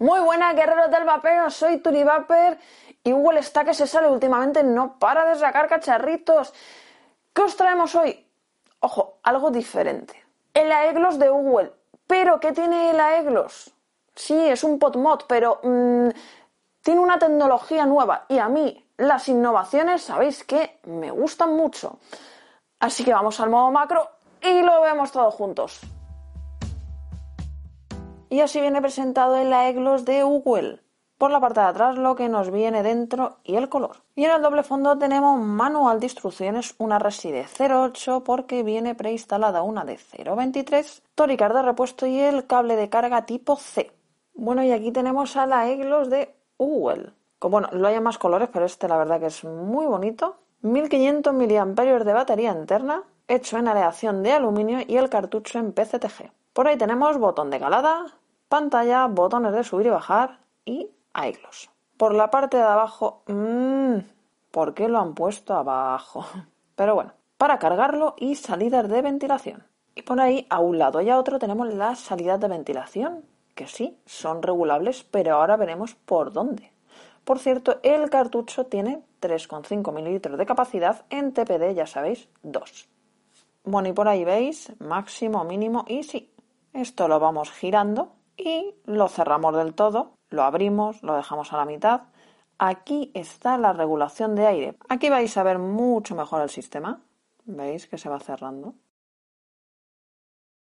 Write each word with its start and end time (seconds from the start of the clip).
Muy 0.00 0.18
buenas, 0.20 0.56
guerreros 0.56 0.90
del 0.90 1.04
vapeo, 1.04 1.50
soy 1.50 1.76
Turi 1.76 2.06
y 3.04 3.12
Google 3.12 3.40
está 3.40 3.66
que 3.66 3.74
se 3.74 3.86
sale 3.86 4.08
últimamente, 4.08 4.64
no 4.64 4.98
para 4.98 5.26
de 5.26 5.34
sacar 5.34 5.68
cacharritos. 5.68 6.54
¿Qué 7.34 7.42
os 7.42 7.54
traemos 7.54 7.94
hoy? 7.94 8.26
Ojo, 8.80 9.18
algo 9.22 9.50
diferente. 9.50 10.24
El 10.54 10.72
Aeglos 10.72 11.18
de 11.18 11.28
Google. 11.28 11.74
¿Pero 12.06 12.40
qué 12.40 12.52
tiene 12.52 12.88
el 12.88 12.98
Aeglos? 12.98 13.74
Sí, 14.14 14.48
es 14.48 14.64
un 14.64 14.78
PodMod, 14.78 15.24
pero 15.28 15.60
mmm, 15.62 16.08
tiene 16.80 17.00
una 17.02 17.18
tecnología 17.18 17.84
nueva 17.84 18.24
y 18.28 18.38
a 18.38 18.48
mí 18.48 18.82
las 18.96 19.28
innovaciones, 19.28 20.00
sabéis 20.00 20.44
que 20.44 20.80
me 20.84 21.10
gustan 21.10 21.54
mucho. 21.54 21.98
Así 22.78 23.04
que 23.04 23.12
vamos 23.12 23.38
al 23.38 23.50
modo 23.50 23.70
macro 23.70 24.08
y 24.40 24.62
lo 24.62 24.80
vemos 24.80 25.12
todos 25.12 25.34
juntos. 25.34 25.82
Y 28.30 28.40
así 28.40 28.60
viene 28.60 28.80
presentado 28.80 29.36
el 29.36 29.52
Aeglos 29.52 30.04
de 30.04 30.22
Google. 30.22 30.78
Por 31.18 31.32
la 31.32 31.40
parte 31.40 31.58
de 31.58 31.66
atrás 31.66 31.98
lo 31.98 32.14
que 32.14 32.28
nos 32.28 32.52
viene 32.52 32.84
dentro 32.84 33.38
y 33.42 33.56
el 33.56 33.68
color. 33.68 33.96
Y 34.14 34.24
en 34.24 34.30
el 34.30 34.40
doble 34.40 34.62
fondo 34.62 34.96
tenemos 34.96 35.40
manual 35.40 35.98
de 35.98 36.06
instrucciones, 36.06 36.76
una 36.78 37.00
Resi 37.00 37.32
de 37.32 37.44
0.8 37.44 38.22
porque 38.22 38.62
viene 38.62 38.94
preinstalada 38.94 39.62
una 39.62 39.84
de 39.84 39.98
0.23, 39.98 41.02
toricar 41.16 41.52
de 41.52 41.62
repuesto 41.62 42.06
y 42.06 42.20
el 42.20 42.46
cable 42.46 42.76
de 42.76 42.88
carga 42.88 43.26
tipo 43.26 43.56
C. 43.56 43.90
Bueno, 44.32 44.62
y 44.62 44.70
aquí 44.70 44.92
tenemos 44.92 45.36
a 45.36 45.46
la 45.46 45.68
EGLOS 45.68 46.08
de 46.08 46.32
Google. 46.56 47.12
Bueno, 47.40 47.68
lo 47.72 47.88
hay 47.88 47.96
en 47.96 48.02
más 48.04 48.18
colores, 48.18 48.48
pero 48.52 48.64
este 48.64 48.86
la 48.86 48.96
verdad 48.96 49.18
que 49.18 49.26
es 49.26 49.44
muy 49.44 49.86
bonito. 49.86 50.36
1500 50.62 51.34
mAh 51.34 52.04
de 52.04 52.12
batería 52.12 52.52
interna, 52.52 53.02
hecho 53.30 53.58
en 53.58 53.68
aleación 53.68 54.22
de 54.22 54.32
aluminio 54.32 54.80
y 54.86 54.96
el 54.96 55.08
cartucho 55.08 55.58
en 55.58 55.72
PCTG. 55.72 56.32
Por 56.52 56.66
ahí 56.66 56.76
tenemos 56.76 57.16
botón 57.16 57.48
de 57.50 57.60
calada, 57.60 58.06
pantalla, 58.48 59.06
botones 59.06 59.52
de 59.52 59.62
subir 59.62 59.86
y 59.86 59.90
bajar 59.90 60.40
y 60.64 60.90
iGloss. 61.14 61.70
Por 61.96 62.14
la 62.14 62.30
parte 62.30 62.56
de 62.56 62.64
abajo, 62.64 63.22
mmm, 63.28 63.98
¿por 64.50 64.74
qué 64.74 64.88
lo 64.88 64.98
han 64.98 65.14
puesto 65.14 65.54
abajo? 65.54 66.26
Pero 66.74 66.96
bueno, 66.96 67.12
para 67.36 67.58
cargarlo 67.58 68.16
y 68.18 68.34
salidas 68.34 68.88
de 68.88 69.00
ventilación. 69.00 69.64
Y 69.94 70.02
por 70.02 70.20
ahí, 70.20 70.46
a 70.50 70.58
un 70.58 70.78
lado 70.78 71.00
y 71.00 71.10
a 71.10 71.18
otro, 71.18 71.38
tenemos 71.38 71.72
las 71.72 72.00
salidas 72.00 72.40
de 72.40 72.48
ventilación, 72.48 73.24
que 73.54 73.66
sí, 73.66 73.98
son 74.06 74.42
regulables, 74.42 75.04
pero 75.04 75.34
ahora 75.34 75.56
veremos 75.56 75.94
por 75.94 76.32
dónde. 76.32 76.72
Por 77.24 77.38
cierto, 77.38 77.80
el 77.82 78.08
cartucho 78.08 78.66
tiene 78.66 79.02
3,5 79.20 79.92
mililitros 79.92 80.38
de 80.38 80.46
capacidad 80.46 81.04
en 81.10 81.32
TPD, 81.32 81.74
ya 81.74 81.86
sabéis, 81.86 82.28
2. 82.42 82.88
Bueno, 83.64 83.88
y 83.88 83.92
por 83.92 84.08
ahí 84.08 84.24
veis, 84.24 84.72
máximo, 84.78 85.44
mínimo, 85.44 85.84
y 85.86 86.02
sí, 86.02 86.32
esto 86.72 87.08
lo 87.08 87.20
vamos 87.20 87.50
girando 87.50 88.12
y 88.36 88.74
lo 88.84 89.08
cerramos 89.08 89.54
del 89.54 89.74
todo, 89.74 90.14
lo 90.30 90.42
abrimos, 90.44 91.02
lo 91.02 91.14
dejamos 91.14 91.52
a 91.52 91.58
la 91.58 91.64
mitad. 91.64 92.02
Aquí 92.58 93.10
está 93.14 93.58
la 93.58 93.72
regulación 93.72 94.34
de 94.34 94.46
aire. 94.46 94.76
Aquí 94.88 95.08
vais 95.08 95.36
a 95.36 95.42
ver 95.42 95.58
mucho 95.58 96.14
mejor 96.14 96.42
el 96.42 96.50
sistema. 96.50 97.00
¿Veis 97.44 97.86
que 97.86 97.98
se 97.98 98.08
va 98.08 98.20
cerrando? 98.20 98.74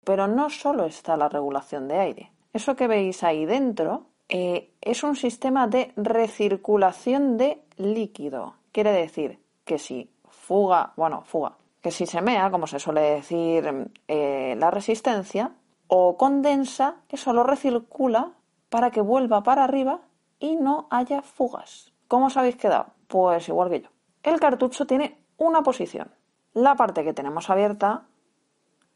Pero 0.05 0.27
no 0.27 0.51
solo 0.51 0.85
está 0.85 1.17
la 1.17 1.29
regulación 1.29 1.89
de 1.89 1.99
aire. 1.99 2.33
Eso 2.53 2.77
que 2.77 2.89
veis 2.89 3.23
ahí 3.23 3.47
dentro 3.47 4.07
eh, 4.29 4.73
es 4.81 5.03
un 5.03 5.17
sistema 5.17 5.67
de 5.67 5.93
recirculación 5.97 7.37
de 7.37 7.63
líquido. 7.77 8.55
Quiere 8.73 8.93
decir 8.93 9.39
que 9.65 9.79
si 9.79 10.11
fuga, 10.29 10.93
bueno, 10.97 11.23
fuga, 11.23 11.57
que 11.83 11.91
si 11.91 12.07
se 12.07 12.23
mea, 12.23 12.51
como 12.51 12.67
se 12.67 12.79
suele 12.79 13.01
decir, 13.01 13.91
eh, 14.09 14.55
la 14.59 14.71
resistencia, 14.71 15.53
o 15.89 16.17
condensa, 16.17 16.97
eso 17.09 17.33
lo 17.33 17.43
recircula 17.43 18.31
para 18.71 18.91
que 18.91 19.01
vuelva 19.03 19.43
para 19.43 19.65
arriba 19.65 20.01
y 20.39 20.57
no 20.57 20.87
haya 20.91 21.23
fugas. 21.23 21.93
¿Cómo 22.09 22.27
os 22.27 22.37
habéis 22.37 22.57
quedado? 22.57 22.87
Pues 23.09 23.49
igual 23.49 23.69
que 23.69 23.83
yo. 23.83 23.89
El 24.23 24.41
cartucho 24.41 24.87
tiene 24.87 25.19
una 25.37 25.63
posición. 25.63 26.11
La 26.55 26.77
parte 26.77 27.05
que 27.05 27.13
tenemos 27.13 27.51
abierta 27.51 28.05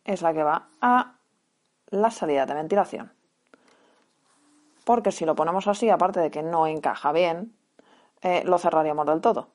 es 0.05 0.23
la 0.23 0.33
que 0.33 0.45
va 0.45 0.69
a 0.81 1.17
la 1.91 2.11
salida 2.11 2.47
de 2.47 2.55
ventilación. 2.55 3.13
Porque 4.85 5.11
si 5.11 5.27
lo 5.27 5.35
ponemos 5.35 5.67
así, 5.67 5.91
aparte 5.91 6.21
de 6.21 6.31
que 6.31 6.43
no 6.43 6.67
encaja 6.67 7.11
bien, 7.13 7.55
eh, 8.23 8.43
lo 8.45 8.59
cerraríamos 8.59 9.07
del 9.07 9.21
todo. 9.21 9.49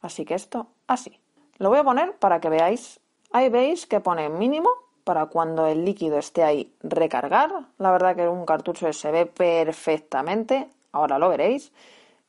Así 0.00 0.24
que 0.24 0.34
esto 0.34 0.68
así. 0.86 1.20
Lo 1.58 1.70
voy 1.70 1.78
a 1.78 1.84
poner 1.84 2.16
para 2.16 2.40
que 2.40 2.50
veáis. 2.50 3.00
Ahí 3.32 3.48
veis 3.48 3.86
que 3.86 4.00
pone 4.00 4.28
mínimo 4.28 4.68
para 5.04 5.26
cuando 5.26 5.66
el 5.66 5.84
líquido 5.84 6.18
esté 6.18 6.42
ahí 6.42 6.74
recargar. 6.82 7.66
La 7.78 7.90
verdad 7.90 8.16
que 8.16 8.28
un 8.28 8.44
cartucho 8.44 8.92
se 8.92 9.10
ve 9.10 9.26
perfectamente, 9.26 10.68
ahora 10.92 11.18
lo 11.18 11.28
veréis. 11.28 11.72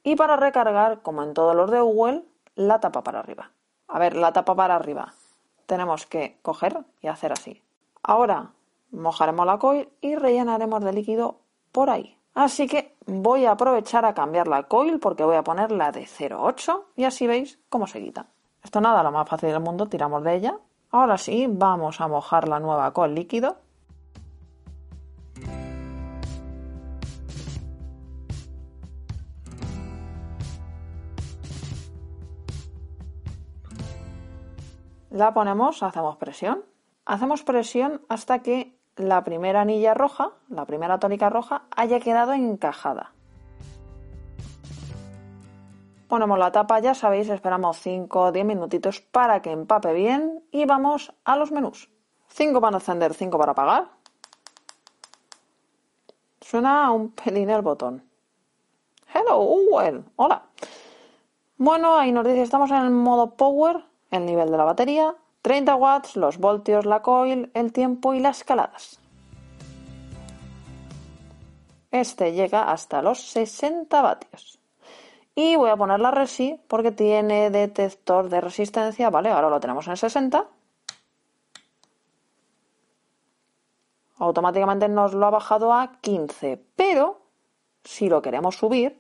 Y 0.04 0.16
para 0.16 0.38
recargar, 0.38 1.02
como 1.02 1.24
en 1.24 1.34
todos 1.34 1.56
los 1.56 1.70
de 1.72 1.82
Google, 1.82 2.24
la 2.56 2.80
tapa 2.80 3.04
para 3.04 3.20
arriba. 3.20 3.52
A 3.88 4.00
ver, 4.00 4.16
la 4.16 4.32
tapa 4.32 4.56
para 4.56 4.76
arriba. 4.76 5.14
Tenemos 5.66 6.06
que 6.06 6.38
coger 6.42 6.78
y 7.02 7.08
hacer 7.08 7.32
así. 7.32 7.62
Ahora 8.04 8.52
mojaremos 8.92 9.46
la 9.46 9.58
coil 9.58 9.90
y 10.00 10.16
rellenaremos 10.16 10.84
de 10.84 10.94
líquido 10.94 11.40
por 11.72 11.90
ahí. 11.90 12.18
Así 12.34 12.68
que 12.68 12.96
voy 13.06 13.46
a 13.46 13.52
aprovechar 13.52 14.06
a 14.06 14.14
cambiar 14.14 14.48
la 14.48 14.64
coil 14.64 15.00
porque 15.00 15.24
voy 15.24 15.36
a 15.36 15.44
poner 15.44 15.72
la 15.72 15.92
de 15.92 16.04
0,8 16.04 16.84
y 16.96 17.04
así 17.04 17.28
veis 17.28 17.60
cómo 17.70 17.88
se 17.88 18.02
quita. 18.02 18.28
Esto 18.64 18.82
nada, 18.82 19.04
lo 19.04 19.12
más 19.12 19.28
fácil 19.28 19.50
del 19.50 19.62
mundo, 19.62 19.88
tiramos 19.88 20.24
de 20.24 20.36
ella 20.36 20.60
Ahora 20.90 21.18
sí, 21.18 21.48
vamos 21.50 22.00
a 22.00 22.08
mojar 22.08 22.48
la 22.48 22.60
nueva 22.60 22.94
con 22.94 23.14
líquido. 23.14 23.58
La 35.10 35.34
ponemos, 35.34 35.84
hacemos 35.84 36.16
presión. 36.18 36.64
Hacemos 37.06 37.44
presión 37.44 38.02
hasta 38.08 38.40
que 38.40 38.78
la 38.96 39.24
primera 39.24 39.62
anilla 39.62 39.94
roja, 39.94 40.32
la 40.48 40.66
primera 40.66 41.00
tónica 41.00 41.30
roja, 41.30 41.64
haya 41.76 42.00
quedado 42.00 42.34
encajada. 42.34 43.12
Ponemos 46.08 46.40
la 46.40 46.52
tapa, 46.52 46.80
ya 46.80 46.94
sabéis, 46.94 47.28
esperamos 47.30 47.80
5 47.80 48.20
o 48.20 48.32
10 48.32 48.46
minutitos 48.46 49.02
para 49.02 49.42
que 49.42 49.52
empape 49.52 49.94
bien 49.94 50.42
y 50.52 50.66
vamos 50.66 51.14
a 51.26 51.36
los 51.36 51.52
menús. 51.52 51.90
5 52.30 52.62
para 52.62 52.78
encender, 52.78 53.14
5 53.14 53.38
para 53.38 53.52
apagar. 53.52 53.90
Suena 56.40 56.92
un 56.92 57.12
pelín 57.12 57.50
el 57.50 57.62
botón. 57.62 58.04
Hello, 59.14 59.38
Google. 59.38 60.06
Hola. 60.16 60.44
Bueno, 61.58 61.98
ahí 61.98 62.14
nos 62.14 62.26
dice, 62.26 62.44
estamos 62.44 62.72
en 62.72 62.78
el 62.78 62.92
modo 62.92 63.36
Power, 63.36 63.84
el 64.12 64.26
nivel 64.26 64.50
de 64.50 64.58
la 64.58 64.64
batería, 64.64 65.16
30 65.42 65.76
watts, 65.76 66.16
los 66.16 66.38
voltios, 66.38 66.86
la 66.86 67.02
coil, 67.02 67.52
el 67.54 67.74
tiempo 67.74 68.14
y 68.14 68.20
las 68.20 68.38
escaladas. 68.38 69.00
Este 71.92 72.32
llega 72.32 72.72
hasta 72.72 73.02
los 73.02 73.22
60 73.30 74.02
vatios. 74.02 74.57
Y 75.40 75.56
voy 75.56 75.70
a 75.70 75.78
poner 75.78 76.00
la 76.00 76.10
resi 76.10 76.60
porque 76.68 76.92
tiene 76.92 77.52
detector 77.52 78.28
de 78.28 78.42
resistencia, 78.42 79.12
¿vale? 79.12 79.30
Ahora 79.30 79.52
lo 79.52 79.60
tenemos 79.60 79.88
en 79.88 79.96
60. 79.96 80.48
Automáticamente 84.18 84.90
nos 84.90 85.14
lo 85.14 85.28
ha 85.28 85.30
bajado 85.30 85.74
a 85.74 85.92
15, 86.02 86.60
pero 86.76 87.22
si 87.84 88.10
lo 88.10 88.20
queremos 88.24 88.56
subir, 88.56 89.00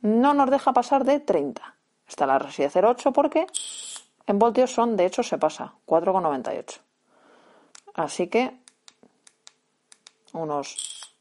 no 0.00 0.32
nos 0.32 0.48
deja 0.48 0.72
pasar 0.72 1.04
de 1.04 1.20
30. 1.20 1.76
Está 2.08 2.24
la 2.24 2.38
resi 2.38 2.62
de 2.62 2.70
0,8 2.70 3.12
porque 3.12 3.46
en 4.26 4.38
voltios 4.38 4.72
son, 4.72 4.96
de 4.96 5.04
hecho, 5.04 5.22
se 5.22 5.36
pasa 5.36 5.74
4,98. 5.86 6.80
Así 7.92 8.28
que 8.28 8.58
unos... 10.32 11.12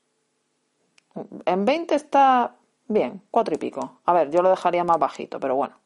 En 1.43 1.65
20 1.65 1.95
está 1.95 2.55
Bien, 2.89 3.21
cuatro 3.29 3.53
y 3.53 3.59
pico. 3.59 3.99
A 4.03 4.13
ver, 4.13 4.31
yo 4.31 4.41
lo 4.41 4.49
dejaría 4.49 4.83
más 4.83 4.97
bajito, 4.97 5.39
pero 5.39 5.55
bueno. 5.55 5.77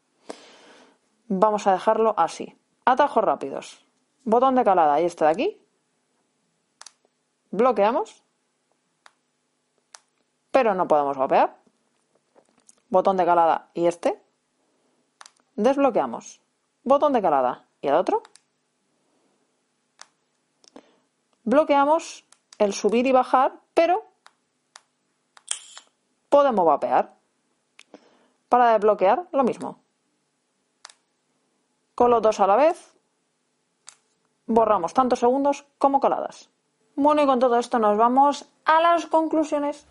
Vamos 1.27 1.67
a 1.67 1.73
dejarlo 1.73 2.13
así. 2.15 2.57
Atajos 2.85 3.21
rápidos. 3.21 3.85
Botón 4.23 4.55
de 4.55 4.63
calada 4.63 5.01
y 5.01 5.05
este 5.05 5.25
de 5.25 5.31
aquí. 5.31 5.61
Bloqueamos. 7.51 8.23
Pero 10.51 10.73
no 10.75 10.87
podemos 10.87 11.17
vapear. 11.17 11.57
Botón 12.89 13.17
de 13.17 13.25
calada 13.25 13.69
y 13.73 13.85
este. 13.85 14.23
Desbloqueamos. 15.57 16.41
Botón 16.85 17.11
de 17.11 17.21
calada 17.21 17.67
y 17.81 17.89
el 17.89 17.95
otro. 17.95 18.23
Bloqueamos 21.43 22.25
el 22.59 22.71
subir 22.71 23.05
y 23.07 23.11
bajar, 23.11 23.59
pero 23.73 24.05
podemos 26.33 26.65
vapear. 26.65 27.13
Para 28.49 28.73
desbloquear, 28.73 29.27
lo 29.31 29.43
mismo. 29.43 29.77
Con 31.93 32.09
los 32.09 32.23
dos 32.23 32.39
a 32.39 32.47
la 32.47 32.55
vez, 32.55 32.95
borramos 34.47 34.95
tantos 34.95 35.19
segundos 35.19 35.67
como 35.77 35.99
caladas. 35.99 36.49
Bueno, 36.95 37.21
y 37.21 37.27
con 37.27 37.37
todo 37.37 37.59
esto 37.59 37.77
nos 37.77 37.99
vamos 37.99 38.49
a 38.65 38.81
las 38.81 39.05
conclusiones. 39.05 39.85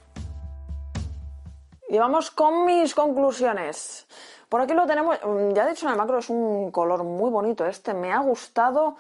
Y 1.89 1.99
vamos 1.99 2.33
con 2.33 2.65
mis 2.65 2.93
conclusiones. 2.93 4.09
Por 4.49 4.63
aquí 4.63 4.75
lo 4.75 4.85
tenemos, 4.85 5.21
mm, 5.25 5.53
ya 5.53 5.65
he 5.65 5.71
dicho 5.71 5.87
en 5.87 5.93
el 5.93 5.99
macro, 5.99 6.19
es 6.19 6.29
un 6.29 6.73
color 6.73 7.05
muy 7.05 7.31
bonito 7.31 7.65
este, 7.65 7.95
me 7.95 8.13
ha 8.13 8.19
gustado. 8.19 8.97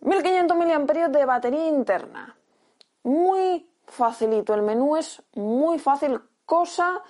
1500 0.00 0.56
mAh 0.56 1.08
de 1.08 1.24
batería 1.24 1.68
interna. 1.68 2.36
Muy 3.04 3.70
facilito, 3.86 4.54
el 4.54 4.62
menú 4.62 4.96
es 4.96 5.22
muy 5.34 5.78
fácil, 5.78 6.20
cosa 6.50 7.00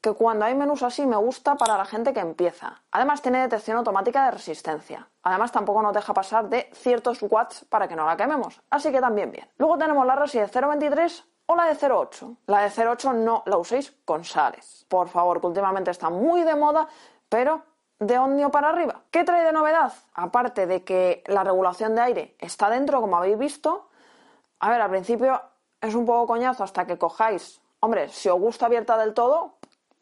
que 0.00 0.12
cuando 0.14 0.46
hay 0.46 0.56
menús 0.56 0.82
así 0.82 1.06
me 1.06 1.16
gusta 1.16 1.54
para 1.54 1.78
la 1.78 1.84
gente 1.84 2.12
que 2.12 2.18
empieza. 2.18 2.82
Además 2.90 3.22
tiene 3.22 3.40
detección 3.40 3.76
automática 3.76 4.24
de 4.24 4.32
resistencia. 4.32 5.08
Además 5.22 5.52
tampoco 5.52 5.80
nos 5.80 5.94
deja 5.94 6.12
pasar 6.12 6.48
de 6.48 6.68
ciertos 6.72 7.22
watts 7.22 7.64
para 7.68 7.86
que 7.86 7.94
no 7.94 8.04
la 8.04 8.16
quememos. 8.16 8.60
Así 8.68 8.90
que 8.90 9.00
también 9.00 9.30
bien. 9.30 9.48
Luego 9.58 9.78
tenemos 9.78 10.04
la 10.04 10.16
RSI 10.16 10.40
de 10.40 10.48
0.23 10.48 11.24
o 11.46 11.54
la 11.54 11.66
de 11.66 11.76
0.8. 11.76 12.36
La 12.46 12.62
de 12.62 12.68
0.8 12.68 13.14
no 13.14 13.44
la 13.46 13.58
uséis 13.58 13.94
con 14.04 14.24
sales. 14.24 14.84
Por 14.88 15.08
favor, 15.08 15.40
que 15.40 15.46
últimamente 15.46 15.92
está 15.92 16.10
muy 16.10 16.42
de 16.42 16.56
moda, 16.56 16.88
pero 17.28 17.62
de 18.00 18.18
Omnio 18.18 18.50
para 18.50 18.70
arriba. 18.70 19.02
¿Qué 19.12 19.22
trae 19.22 19.44
de 19.44 19.52
novedad? 19.52 19.92
Aparte 20.14 20.66
de 20.66 20.82
que 20.82 21.22
la 21.26 21.44
regulación 21.44 21.94
de 21.94 22.00
aire 22.00 22.36
está 22.40 22.68
dentro, 22.70 23.00
como 23.00 23.16
habéis 23.16 23.38
visto. 23.38 23.88
A 24.58 24.68
ver, 24.68 24.80
al 24.80 24.90
principio 24.90 25.40
es 25.80 25.94
un 25.94 26.06
poco 26.06 26.26
coñazo 26.26 26.64
hasta 26.64 26.86
que 26.86 26.98
cojáis. 26.98 27.60
Hombre, 27.80 28.08
si 28.08 28.28
os 28.28 28.38
gusta 28.38 28.66
abierta 28.66 28.96
del 28.98 29.14
todo, 29.14 29.54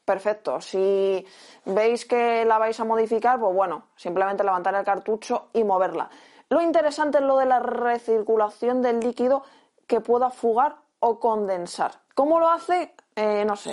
perfecto. 0.04 0.60
Si 0.60 1.25
veis 1.64 2.04
que 2.04 2.44
la 2.44 2.58
vais 2.58 2.78
a 2.80 2.84
modificar, 2.84 3.38
pues 3.38 3.54
bueno, 3.54 3.88
simplemente 3.94 4.42
levantar 4.42 4.75
el 4.75 4.84
cartucho 4.84 5.48
y 5.52 5.62
moverla. 5.64 6.10
Lo 6.48 6.60
interesante 6.60 7.19
es 7.19 7.25
lo 7.25 7.36
de 7.36 7.46
la 7.46 7.60
recirculación 7.60 8.82
del 8.82 9.00
líquido 9.00 9.44
que 9.86 10.00
pueda 10.00 10.30
fugar 10.30 10.76
o 11.00 11.20
condensar. 11.20 11.92
¿Cómo 12.14 12.40
lo 12.40 12.48
hace? 12.48 12.94
Eh, 13.14 13.44
no 13.44 13.54
sé. 13.54 13.72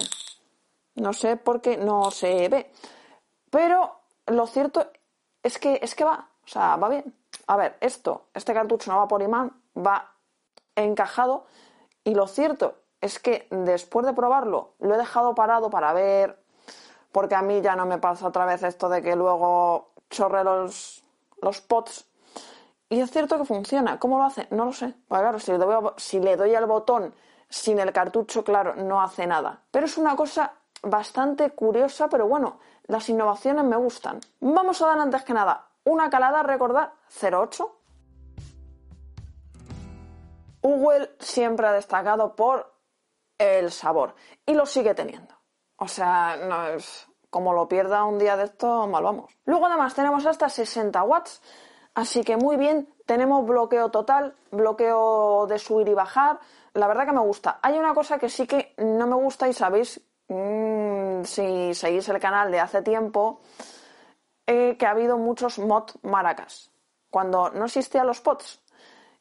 No 0.95 1.13
sé 1.13 1.37
porque 1.37 1.77
no 1.77 2.11
se 2.11 2.47
ve. 2.49 2.71
Pero 3.49 3.99
lo 4.27 4.45
cierto 4.45 4.91
es 5.41 5.57
que, 5.57 5.79
es 5.81 5.95
que 5.95 6.03
va. 6.03 6.29
O 6.43 6.47
sea, 6.47 6.75
va 6.75 6.89
bien. 6.89 7.15
A 7.47 7.57
ver, 7.57 7.77
esto, 7.79 8.27
este 8.33 8.53
cartucho 8.53 8.91
no 8.91 8.97
va 8.97 9.07
por 9.07 9.21
imán, 9.21 9.51
va 9.75 10.13
encajado. 10.75 11.45
Y 12.03 12.13
lo 12.13 12.27
cierto 12.27 12.84
es 13.01 13.19
que 13.19 13.47
después 13.51 14.05
de 14.05 14.13
probarlo, 14.13 14.73
lo 14.79 14.95
he 14.95 14.97
dejado 14.97 15.35
parado 15.35 15.69
para 15.69 15.93
ver, 15.93 16.39
porque 17.11 17.35
a 17.35 17.41
mí 17.41 17.61
ya 17.61 17.75
no 17.75 17.85
me 17.85 17.97
pasa 17.97 18.27
otra 18.27 18.45
vez 18.45 18.63
esto 18.63 18.89
de 18.89 19.01
que 19.01 19.15
luego 19.15 19.91
chorre 20.09 20.43
los, 20.43 21.03
los 21.41 21.61
pots. 21.61 22.05
Y 22.89 22.99
es 22.99 23.11
cierto 23.11 23.37
que 23.37 23.45
funciona. 23.45 23.99
¿Cómo 23.99 24.17
lo 24.17 24.25
hace? 24.25 24.47
No 24.51 24.65
lo 24.65 24.73
sé. 24.73 24.93
Pues 25.07 25.21
claro, 25.21 25.39
si 25.39 25.51
le, 25.51 25.57
doy, 25.57 25.91
si 25.97 26.19
le 26.19 26.35
doy 26.35 26.53
al 26.55 26.65
botón 26.65 27.13
sin 27.49 27.79
el 27.79 27.91
cartucho, 27.91 28.43
claro, 28.43 28.75
no 28.75 29.01
hace 29.01 29.25
nada. 29.25 29.61
Pero 29.71 29.85
es 29.85 29.97
una 29.97 30.15
cosa 30.15 30.53
bastante 30.83 31.51
curiosa, 31.51 32.09
pero 32.09 32.27
bueno, 32.27 32.59
las 32.87 33.09
innovaciones 33.09 33.65
me 33.65 33.77
gustan. 33.77 34.19
Vamos 34.39 34.81
a 34.81 34.87
dar 34.87 34.99
antes 34.99 35.23
que 35.23 35.33
nada 35.33 35.67
una 35.85 36.09
calada, 36.09 36.43
recordar, 36.43 36.93
0,8. 37.09 37.71
Google 40.61 41.11
siempre 41.19 41.67
ha 41.67 41.71
destacado 41.71 42.35
por 42.35 42.73
el 43.37 43.71
sabor 43.71 44.15
y 44.45 44.53
lo 44.53 44.65
sigue 44.65 44.93
teniendo. 44.93 45.35
O 45.77 45.87
sea, 45.87 46.37
no 46.37 46.67
es 46.67 47.07
como 47.29 47.53
lo 47.53 47.67
pierda 47.67 48.05
un 48.05 48.17
día 48.17 48.37
de 48.37 48.45
esto, 48.45 48.87
mal 48.87 49.03
vamos. 49.03 49.37
Luego 49.45 49.65
además 49.65 49.93
tenemos 49.93 50.25
hasta 50.25 50.47
60 50.47 51.03
watts, 51.03 51.41
así 51.93 52.23
que 52.23 52.37
muy 52.37 52.55
bien, 52.55 52.93
tenemos 53.05 53.45
bloqueo 53.45 53.89
total, 53.91 54.35
bloqueo 54.51 55.45
de 55.47 55.59
subir 55.59 55.89
y 55.89 55.93
bajar. 55.93 56.39
La 56.73 56.87
verdad 56.87 57.05
que 57.05 57.11
me 57.11 57.19
gusta. 57.19 57.59
Hay 57.61 57.77
una 57.77 57.93
cosa 57.93 58.17
que 58.17 58.29
sí 58.29 58.47
que 58.47 58.73
no 58.77 59.05
me 59.07 59.15
gusta 59.15 59.49
y 59.49 59.53
sabéis 59.53 59.99
mmm, 60.29 61.23
si 61.23 61.73
seguís 61.73 62.07
el 62.09 62.19
canal 62.19 62.51
de 62.51 62.59
hace 62.59 62.81
tiempo 62.81 63.41
eh, 64.47 64.77
que 64.77 64.85
ha 64.85 64.91
habido 64.91 65.17
muchos 65.17 65.59
mod 65.59 65.89
maracas 66.03 66.71
cuando 67.09 67.49
no 67.49 67.65
existían 67.65 68.07
los 68.07 68.21
pods. 68.21 68.61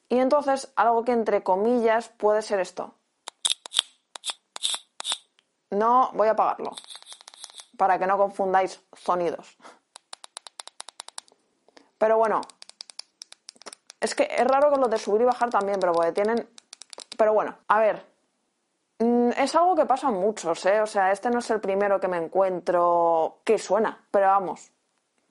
Y 0.08 0.18
entonces 0.18 0.72
algo 0.76 1.04
que 1.04 1.12
entre 1.12 1.42
comillas 1.42 2.10
puede 2.10 2.42
ser 2.42 2.60
esto. 2.60 2.94
No 5.74 6.10
voy 6.14 6.28
a 6.28 6.32
apagarlo 6.32 6.72
para 7.76 7.98
que 7.98 8.06
no 8.06 8.16
confundáis 8.16 8.80
sonidos. 8.92 9.56
Pero 11.98 12.18
bueno, 12.18 12.40
es 14.00 14.14
que 14.14 14.28
es 14.30 14.46
raro 14.46 14.70
con 14.70 14.80
los 14.80 14.90
de 14.90 14.98
subir 14.98 15.22
y 15.22 15.24
bajar 15.24 15.50
también, 15.50 15.80
pero 15.80 15.92
porque 15.92 16.12
tienen... 16.12 16.48
Pero 17.16 17.32
bueno, 17.32 17.56
a 17.68 17.78
ver, 17.78 18.04
mm, 18.98 19.30
es 19.36 19.54
algo 19.54 19.74
que 19.74 19.86
pasa 19.86 20.10
muchos, 20.10 20.66
¿eh? 20.66 20.80
O 20.80 20.86
sea, 20.86 21.12
este 21.12 21.30
no 21.30 21.38
es 21.38 21.50
el 21.50 21.60
primero 21.60 22.00
que 22.00 22.08
me 22.08 22.18
encuentro 22.18 23.38
que 23.44 23.58
suena, 23.58 24.06
pero 24.10 24.26
vamos, 24.26 24.70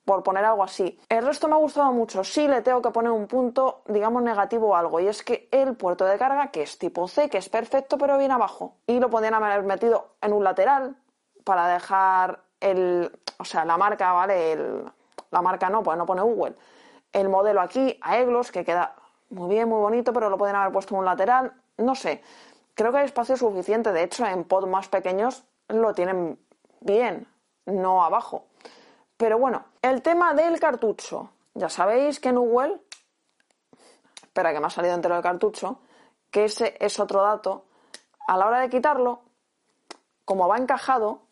por 0.04 0.22
poner 0.22 0.44
algo 0.44 0.62
así. 0.62 0.98
El 1.08 1.24
resto 1.24 1.48
me 1.48 1.54
ha 1.54 1.58
gustado 1.58 1.92
mucho. 1.92 2.24
Sí 2.24 2.46
le 2.46 2.62
tengo 2.62 2.82
que 2.82 2.90
poner 2.90 3.10
un 3.10 3.26
punto, 3.26 3.82
digamos, 3.86 4.22
negativo 4.22 4.68
o 4.68 4.76
algo. 4.76 5.00
Y 5.00 5.08
es 5.08 5.22
que 5.22 5.48
el 5.50 5.76
puerto 5.76 6.04
de 6.04 6.18
carga, 6.18 6.50
que 6.50 6.62
es 6.62 6.78
tipo 6.78 7.08
C, 7.08 7.30
que 7.30 7.38
es 7.38 7.48
perfecto, 7.48 7.96
pero 7.96 8.18
viene 8.18 8.34
abajo. 8.34 8.76
Y 8.86 9.00
lo 9.00 9.08
podrían 9.10 9.34
haber 9.34 9.62
metido 9.62 10.16
en 10.20 10.32
un 10.32 10.44
lateral 10.44 10.96
para 11.44 11.68
dejar 11.68 12.40
el. 12.60 13.10
O 13.38 13.44
sea, 13.44 13.64
la 13.64 13.76
marca, 13.76 14.12
¿vale? 14.12 14.84
la 15.30 15.42
marca 15.42 15.68
no, 15.68 15.82
pues 15.82 15.98
no 15.98 16.06
pone 16.06 16.22
Google. 16.22 16.54
El 17.12 17.28
modelo 17.28 17.60
aquí, 17.60 17.98
a 18.02 18.18
Eglos, 18.18 18.52
que 18.52 18.64
queda 18.64 18.94
muy 19.30 19.48
bien, 19.50 19.68
muy 19.68 19.80
bonito, 19.80 20.12
pero 20.12 20.30
lo 20.30 20.38
podrían 20.38 20.56
haber 20.56 20.72
puesto 20.72 20.94
en 20.94 21.00
un 21.00 21.04
lateral. 21.04 21.52
No 21.78 21.94
sé. 21.94 22.22
Creo 22.74 22.92
que 22.92 22.98
hay 22.98 23.04
espacio 23.04 23.36
suficiente. 23.36 23.92
De 23.92 24.02
hecho, 24.02 24.26
en 24.26 24.44
pod 24.44 24.66
más 24.66 24.88
pequeños 24.88 25.44
lo 25.68 25.94
tienen 25.94 26.38
bien, 26.80 27.26
no 27.66 28.04
abajo. 28.04 28.46
Pero 29.16 29.38
bueno, 29.38 29.64
el 29.82 30.02
tema 30.02 30.34
del 30.34 30.58
cartucho. 30.58 31.30
Ya 31.54 31.68
sabéis 31.68 32.18
que 32.18 32.32
Google, 32.32 32.80
espera 34.22 34.52
que 34.52 34.60
me 34.60 34.66
ha 34.66 34.70
salido 34.70 34.94
entero 34.94 35.16
el 35.16 35.22
cartucho, 35.22 35.80
que 36.30 36.46
ese 36.46 36.76
es 36.80 36.98
otro 36.98 37.22
dato. 37.22 37.66
A 38.26 38.36
la 38.36 38.46
hora 38.46 38.60
de 38.60 38.68
quitarlo, 38.68 39.22
como 40.24 40.48
va 40.48 40.56
encajado, 40.56 41.22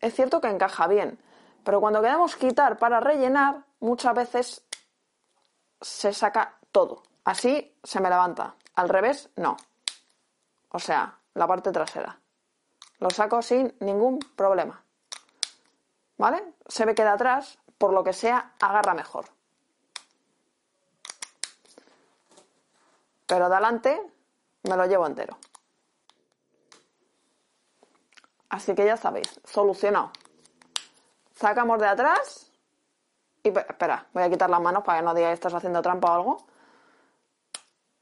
es 0.00 0.14
cierto 0.14 0.40
que 0.40 0.48
encaja 0.48 0.86
bien, 0.86 1.18
pero 1.64 1.80
cuando 1.80 2.00
queremos 2.00 2.36
quitar 2.36 2.78
para 2.78 3.00
rellenar, 3.00 3.64
muchas 3.80 4.14
veces 4.14 4.64
se 5.80 6.12
saca 6.12 6.58
todo. 6.72 7.02
Así 7.24 7.76
se 7.82 8.00
me 8.00 8.08
levanta. 8.08 8.54
Al 8.74 8.88
revés, 8.88 9.28
no. 9.36 9.56
O 10.70 10.78
sea, 10.78 11.18
la 11.34 11.46
parte 11.46 11.72
trasera. 11.72 12.18
Lo 13.00 13.10
saco 13.10 13.42
sin 13.42 13.74
ningún 13.80 14.18
problema. 14.34 14.82
¿Vale? 16.18 16.54
Se 16.66 16.84
ve 16.84 16.94
que 16.94 17.02
de 17.02 17.08
atrás, 17.08 17.58
por 17.78 17.92
lo 17.92 18.04
que 18.04 18.12
sea, 18.12 18.52
agarra 18.60 18.92
mejor. 18.92 19.26
Pero 23.26 23.48
de 23.48 23.54
adelante 23.54 24.00
me 24.64 24.76
lo 24.76 24.86
llevo 24.86 25.06
entero. 25.06 25.38
Así 28.50 28.74
que 28.74 28.84
ya 28.84 28.96
sabéis, 28.96 29.40
solucionado. 29.44 30.10
Sacamos 31.34 31.78
de 31.78 31.86
atrás 31.86 32.50
y 33.42 33.50
espera, 33.50 34.06
voy 34.12 34.22
a 34.22 34.30
quitar 34.30 34.50
las 34.50 34.60
manos 34.60 34.82
para 34.82 34.98
que 34.98 35.04
no 35.04 35.14
digáis 35.14 35.34
estás 35.34 35.54
haciendo 35.54 35.82
trampa 35.82 36.12
o 36.12 36.14
algo. 36.14 36.46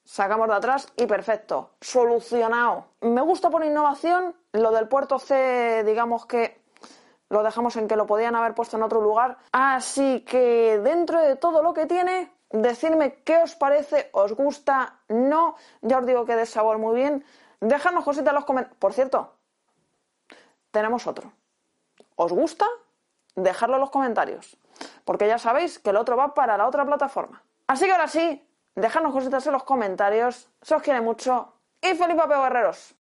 Sacamos 0.05 0.47
de 0.49 0.55
atrás 0.55 0.93
y 0.97 1.07
perfecto, 1.07 1.73
solucionado. 1.81 2.87
Me 3.01 3.21
gusta 3.21 3.51
por 3.51 3.65
innovación 3.65 4.37
lo 4.53 4.71
del 4.71 4.89
puerto 4.89 5.19
C, 5.19 5.83
digamos 5.85 6.27
que 6.27 6.66
lo 7.29 7.43
dejamos 7.43 7.77
en 7.77 7.89
que 7.89 7.97
lo 7.97 8.07
podían 8.07 8.37
haber 8.37 8.55
puesto 8.55 8.77
en 8.77 8.83
otro 8.83 9.01
lugar. 9.01 9.39
Así 9.53 10.21
que 10.21 10.79
dentro 10.83 11.21
de 11.21 11.37
todo 11.37 11.63
lo 11.63 11.75
que 11.75 11.87
tiene, 11.87 12.33
decidme 12.51 13.23
qué 13.25 13.39
os 13.39 13.55
parece, 13.55 14.11
os 14.13 14.33
gusta, 14.33 15.01
no. 15.09 15.57
Ya 15.83 15.99
os 15.99 16.07
digo 16.07 16.25
que 16.25 16.37
de 16.37 16.47
sabor 16.47 16.79
muy 16.79 16.95
bien. 16.95 17.25
Dejadnos 17.61 18.05
cositas 18.05 18.29
en 18.29 18.35
los 18.35 18.45
comentarios. 18.45 18.79
Por 18.79 18.93
cierto, 18.93 19.35
tenemos 20.71 21.07
otro. 21.07 21.33
¿Os 22.17 22.33
gusta? 22.33 22.67
Dejadlo 23.35 23.75
en 23.75 23.81
los 23.81 23.91
comentarios, 23.91 24.57
porque 25.05 25.29
ya 25.29 25.39
sabéis 25.39 25.79
que 25.79 25.91
el 25.91 25.97
otro 25.97 26.17
va 26.17 26.33
para 26.33 26.57
la 26.57 26.67
otra 26.67 26.87
plataforma. 26.87 27.43
Así 27.67 27.85
que 27.85 27.93
ahora 27.93 28.09
sí, 28.09 28.43
dejadnos 28.75 29.13
cositas 29.13 29.47
en 29.47 29.53
los 29.53 29.65
comentarios, 29.65 30.49
se 30.63 30.75
os 30.75 30.83
quiere 30.83 31.03
mucho 31.03 31.53
y 31.83 31.95
feliz 31.95 32.17
papeo 32.17 32.43
guerreros. 32.43 32.95